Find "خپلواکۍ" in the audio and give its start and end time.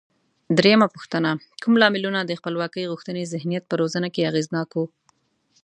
2.39-2.83